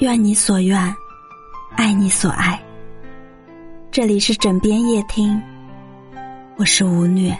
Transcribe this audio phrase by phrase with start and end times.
[0.00, 0.96] 愿你所愿，
[1.76, 2.58] 爱你所爱。
[3.90, 5.38] 这里是枕边夜听，
[6.56, 7.38] 我是吴虐。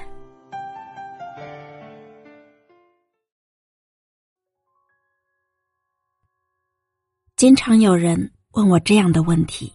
[7.35, 9.73] 经常有人问我这样的问题：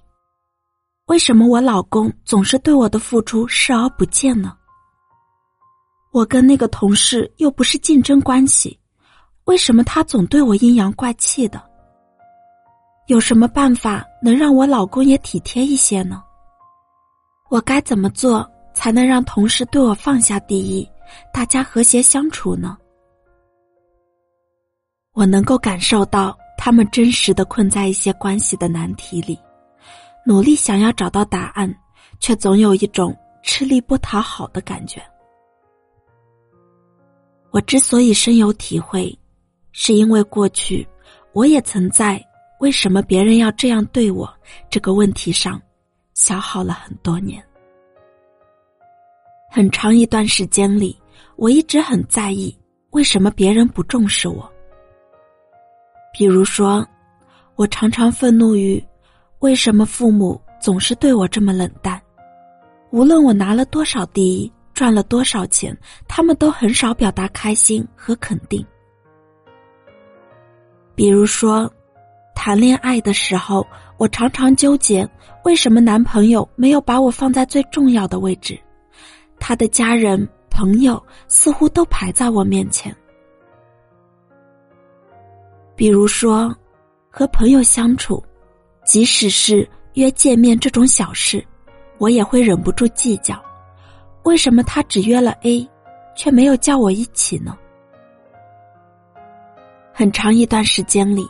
[1.08, 4.56] 为什么我老公总是对我的付出视而不见呢？
[6.12, 8.80] 我跟那个同事又不是竞争关系，
[9.46, 11.60] 为什么他总对我阴阳怪气的？
[13.08, 16.24] 有什么办法能让我老公也体贴一些呢？
[17.52, 20.90] 我该怎么做才能让同事对我放下敌意，
[21.32, 22.76] 大家和谐相处呢？
[25.14, 29.38] 我能够感受到他们真实的困在一些关系的难题里，
[30.26, 31.72] 努力想要找到答案，
[32.20, 35.00] 却总有一种吃力不讨好的感觉。
[37.52, 39.16] 我之所以深有体会，
[39.72, 40.88] 是因为过去
[41.34, 42.20] 我也曾在。
[42.60, 44.34] 为什么别人要这样对我？
[44.70, 45.62] 这个问题上，
[46.14, 47.44] 消耗了很多年。
[49.52, 50.98] 很长一段时间里，
[51.36, 52.58] 我一直很在意
[52.92, 54.50] 为什么别人不重视我。
[56.14, 56.88] 比如说，
[57.56, 58.82] 我常常愤怒于
[59.40, 62.02] 为什么父母总是对我这么冷淡。
[62.92, 65.78] 无论我拿了多少第一，赚了多少钱，
[66.08, 68.66] 他们都很少表达开心和肯定。
[70.96, 71.70] 比如说。
[72.36, 73.66] 谈恋爱的时候，
[73.98, 75.10] 我常常纠结，
[75.46, 78.60] 为什么男朋友没有把我放在最重要的位置？
[79.40, 82.96] 他的家人、朋友似乎都排在我面前。
[85.76, 86.56] 比如说，
[87.10, 88.24] 和朋友相处，
[88.86, 91.44] 即使是约见面这种小事，
[91.98, 93.44] 我也会忍不住计较：
[94.24, 95.68] 为什么他只约了 A，
[96.16, 97.58] 却没有叫我一起呢？
[99.92, 101.28] 很长一段时间里。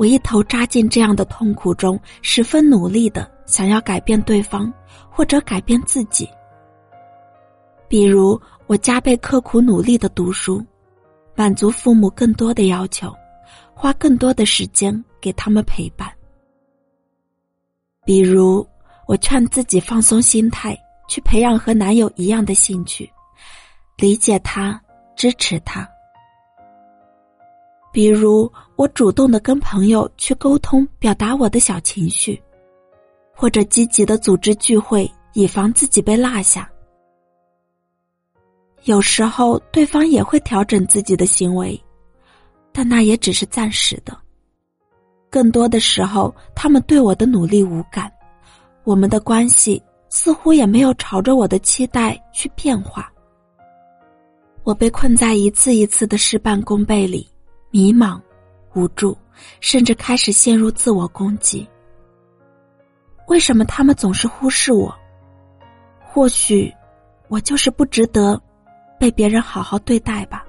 [0.00, 4.72] 我一头扎进这样的痛苦中，十分努力的想要改变对方，
[5.10, 6.26] 或者改变自己。
[7.86, 10.64] 比如，我加倍刻苦努力的读书，
[11.34, 13.14] 满足父母更多的要求，
[13.74, 16.10] 花更多的时间给他们陪伴。
[18.06, 18.66] 比如，
[19.06, 20.74] 我劝自己放松心态，
[21.10, 23.06] 去培养和男友一样的兴趣，
[23.98, 24.80] 理解他，
[25.14, 25.86] 支持他。
[27.92, 32.40] 比如，我主动的跟朋友去沟通，表达我的小情绪，
[33.34, 36.70] 或者积极的组织聚会，以防自己被落下。
[38.84, 41.78] 有时候，对方也会调整自己的行为，
[42.72, 44.16] 但那也只是暂时的。
[45.28, 48.10] 更多的时候，他们对我的努力无感，
[48.84, 53.12] 我们的关系似乎也没有朝着我的期待去变化。
[54.62, 57.29] 我被困在一次一次的事半功倍里。
[57.70, 58.20] 迷茫、
[58.74, 59.16] 无助，
[59.60, 61.68] 甚至开始陷入自我攻击。
[63.28, 64.92] 为什么他们总是忽视我？
[66.00, 66.74] 或许，
[67.28, 68.40] 我就是不值得
[68.98, 70.44] 被别人好好对待吧。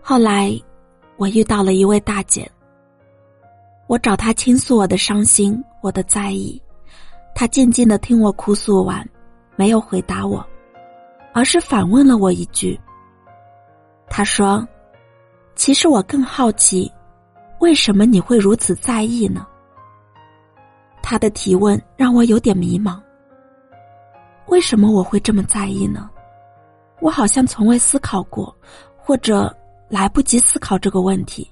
[0.00, 0.58] 后来，
[1.18, 2.50] 我遇到了一位大姐。
[3.86, 6.60] 我找她倾诉我的伤心、我的在意，
[7.34, 9.06] 她静静的听我哭诉完，
[9.56, 10.42] 没有回答我，
[11.34, 12.80] 而是反问了我一句。
[14.08, 14.66] 她说。
[15.54, 16.90] 其实我更好奇，
[17.60, 19.46] 为什么你会如此在意呢？
[21.02, 23.00] 他的提问让我有点迷茫。
[24.46, 26.10] 为什么我会这么在意呢？
[27.00, 28.54] 我好像从未思考过，
[28.96, 29.54] 或者
[29.88, 31.50] 来不及思考这个问题。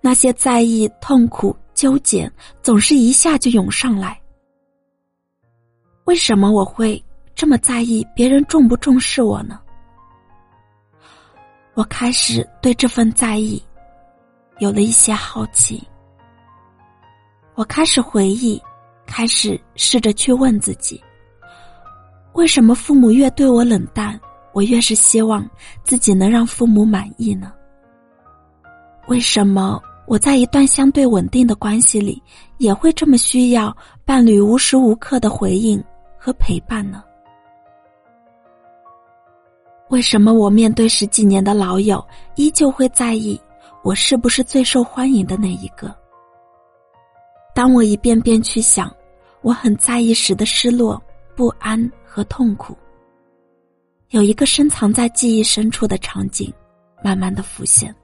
[0.00, 2.30] 那些在意、痛苦、纠结，
[2.62, 4.20] 总是一下就涌上来。
[6.04, 7.02] 为什么我会
[7.34, 9.60] 这么在意别人重不重视我呢？
[11.74, 13.60] 我开始对这份在意
[14.58, 15.82] 有了一些好奇。
[17.56, 18.60] 我开始回忆，
[19.06, 21.02] 开始试着去问自己：
[22.34, 24.18] 为什么父母越对我冷淡，
[24.52, 25.48] 我越是希望
[25.82, 27.52] 自己能让父母满意呢？
[29.08, 32.22] 为什么我在一段相对稳定的关系里，
[32.58, 35.82] 也会这么需要伴侣无时无刻的回应
[36.16, 37.02] 和陪伴呢？
[39.94, 42.04] 为什么我面对十几年的老友，
[42.34, 43.40] 依旧会在意
[43.84, 45.94] 我是不是最受欢迎的那一个？
[47.54, 48.92] 当我一遍遍去想
[49.40, 51.00] 我很在意时的失落、
[51.36, 52.76] 不安和痛苦，
[54.10, 56.52] 有一个深藏在记忆深处的场景，
[57.00, 57.94] 慢慢的浮现。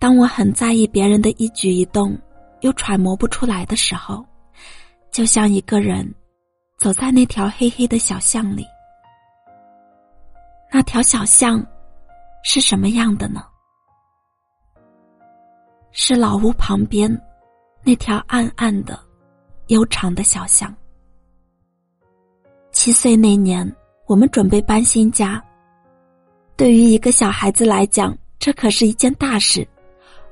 [0.00, 2.18] 当我很在意别人的一举一动，
[2.62, 4.26] 又揣摩不出来的时候，
[5.12, 6.12] 就像一个人。
[6.84, 8.66] 走在那条黑黑的小巷里，
[10.70, 11.66] 那条小巷
[12.42, 13.42] 是什么样的呢？
[15.92, 17.10] 是老屋旁边
[17.82, 19.00] 那条暗暗的、
[19.68, 20.76] 悠长的小巷。
[22.70, 23.66] 七岁那年，
[24.06, 25.42] 我们准备搬新家。
[26.54, 29.66] 对于一个小孩子来讲，这可是一件大事。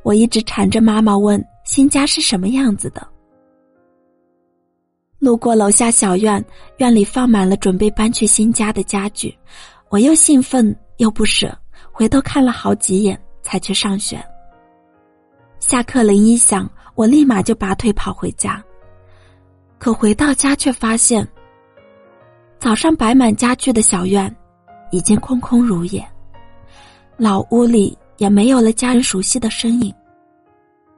[0.03, 3.09] 我一直缠着妈妈问新家是什么样子的。
[5.23, 6.45] 路过楼下小院，
[6.79, 9.33] 院里放满了准备搬去新家的家具，
[9.89, 11.57] 我又兴奋又不舍，
[11.93, 14.21] 回头看了好几眼，才去上学。
[15.61, 18.61] 下课铃一响，我立马就拔腿跑回家。
[19.79, 21.25] 可回到家却发现，
[22.59, 24.35] 早上摆满家具的小院，
[24.91, 26.05] 已经空空如也，
[27.17, 29.95] 老屋里也没有了家人熟悉的身影，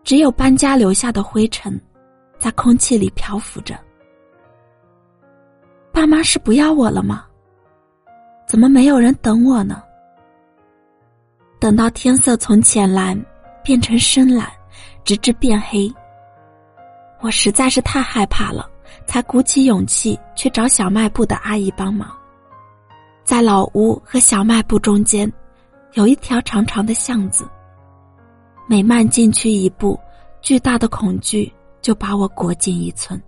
[0.03, 1.79] 只有搬家留下的灰尘，
[2.39, 3.79] 在空气里漂浮着。
[6.05, 7.25] 爸妈是不要我了吗？
[8.47, 9.83] 怎么没有人等我呢？
[11.59, 13.19] 等到天色从浅蓝
[13.63, 14.47] 变成深蓝，
[15.03, 15.91] 直至变黑，
[17.23, 18.69] 我实在是太害怕了，
[19.07, 22.15] 才鼓起勇气去找小卖部的阿姨帮忙。
[23.25, 25.33] 在老屋和小卖部中间，
[25.95, 27.49] 有一条长长的巷子。
[28.69, 29.99] 每迈进去一步，
[30.43, 33.19] 巨大的恐惧就把我裹紧一寸。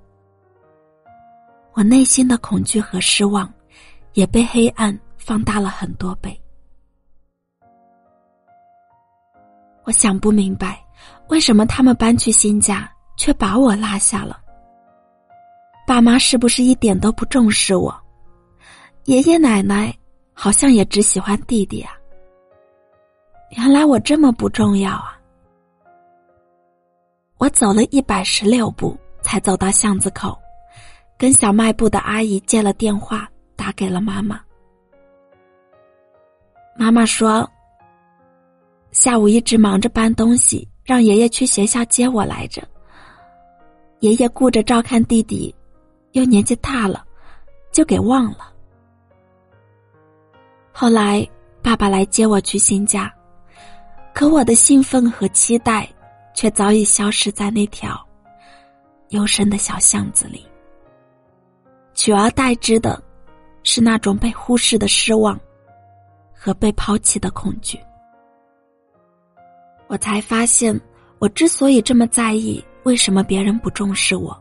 [1.77, 3.53] 我内心的恐惧和失望，
[4.15, 6.41] 也被黑暗放大了很多倍。
[9.85, 10.83] 我想不明白，
[11.29, 14.41] 为什么他们搬去新家，却把我落下了。
[15.87, 17.95] 爸妈是不是一点都不重视我？
[19.05, 19.95] 爷爷奶奶
[20.33, 21.93] 好像也只喜欢弟弟啊。
[23.51, 25.21] 原来我这么不重要啊！
[27.37, 30.41] 我走了一百十六步，才走到巷子口。
[31.19, 34.41] 跟小卖部的阿姨借了电话，打给了妈妈。
[36.77, 37.51] 妈妈说
[38.93, 42.63] ：“下午一直忙着搬东西，让爷爷去学校接我来着。
[44.01, 45.55] 爷爷顾着照看弟弟，
[46.13, 47.03] 又年纪大了，
[47.73, 48.53] 就给忘了。
[50.71, 51.27] 后来
[51.63, 53.11] 爸爸来接我去新家，
[54.13, 55.89] 可我的兴奋和期待，
[56.35, 57.99] 却早已消失在那条
[59.09, 60.47] 幽深的小巷子里。”
[61.97, 63.03] 取而代之的，
[63.65, 65.41] 是那种被忽视的失望，
[66.33, 67.81] 和被抛弃的恐惧。
[69.89, 70.79] 我才发现，
[71.19, 74.37] 我之所以这么在意为什么别人不重视我，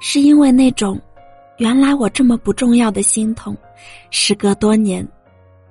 [0.00, 0.98] 是因为那种
[1.58, 3.54] 原来我这么不重要的心痛，
[4.10, 5.06] 时隔多年，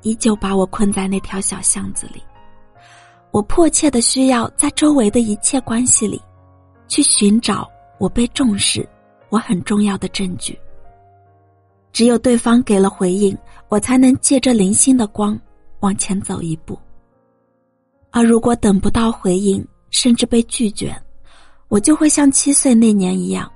[0.03, 2.21] 依旧把我困在那条小巷子里。
[3.31, 6.21] 我迫切的需要在周围的一切关系里，
[6.87, 7.67] 去寻找
[7.97, 8.87] 我被重视、
[9.29, 10.57] 我很重要的证据。
[11.91, 13.37] 只有对方给了回应，
[13.67, 15.39] 我才能借着零星的光
[15.79, 16.77] 往前走一步。
[18.11, 20.95] 而如果等不到回应，甚至被拒绝，
[21.67, 23.51] 我就会像七岁那年一样，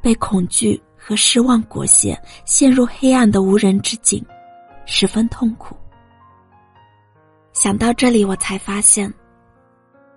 [0.00, 4.24] 被恐惧和失望裹挟，陷入黑暗的无人之境，
[4.86, 5.76] 十分痛苦。
[7.52, 9.12] 想到这里，我才发现，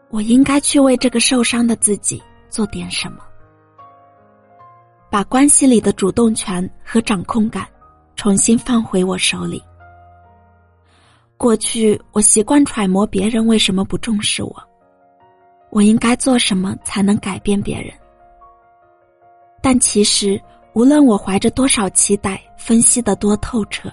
[0.09, 3.19] 我应该去为这个受伤的自己做点什么。
[5.09, 7.67] 把关系里的主动权和掌控感
[8.15, 9.61] 重新放回我手里。
[11.37, 14.55] 过去我习惯揣摩别人为什么不重视我，
[15.69, 17.93] 我应该做什么才能改变别人？
[19.61, 20.41] 但其实，
[20.73, 23.91] 无论我怀着多少期待，分析的多透彻，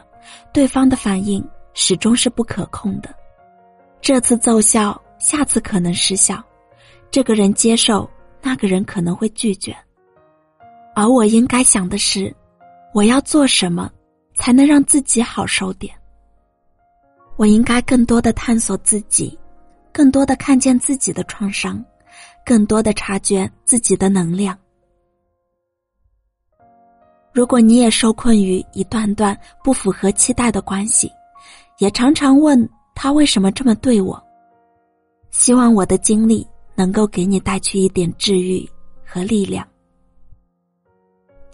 [0.53, 3.15] 对方的反应始终是不可控的。
[4.01, 6.37] 这次奏效，下次可能失效；
[7.11, 8.09] 这个人接受，
[8.41, 9.77] 那个人可能会拒绝。
[10.95, 12.35] 而我应该想的是，
[12.93, 13.91] 我要做什么
[14.35, 15.95] 才能让自己好受点？
[17.37, 19.37] 我应该更多的探索自己，
[19.93, 21.85] 更多的看见自己的创伤，
[22.45, 24.57] 更多的察觉自己的能量。
[27.33, 31.11] 如果你也受困于一段段不符合期待的关系，
[31.79, 34.23] 也常常问他为什么这么对我，
[35.33, 36.47] 希望我的经历
[36.77, 38.65] 能够给你带去一点治愈
[39.05, 39.67] 和力量。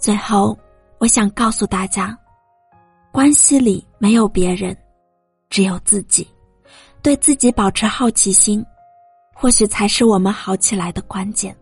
[0.00, 0.58] 最后，
[0.96, 2.18] 我想告诉大家，
[3.12, 4.74] 关系里没有别人，
[5.50, 6.26] 只有自己。
[7.02, 8.64] 对自己保持好奇心，
[9.34, 11.54] 或许才是我们好起来的关键。